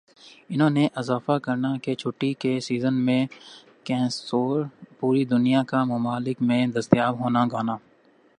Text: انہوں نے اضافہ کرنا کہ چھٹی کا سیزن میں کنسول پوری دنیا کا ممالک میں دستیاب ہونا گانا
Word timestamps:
انہوں 0.49 0.69
نے 0.69 0.85
اضافہ 0.95 1.37
کرنا 1.43 1.71
کہ 1.83 1.93
چھٹی 1.95 2.31
کا 2.33 2.59
سیزن 2.59 2.95
میں 3.05 3.25
کنسول 3.85 4.59
پوری 4.99 5.23
دنیا 5.25 5.61
کا 5.67 5.83
ممالک 5.83 6.41
میں 6.41 6.65
دستیاب 6.67 7.19
ہونا 7.19 7.45
گانا 7.51 7.75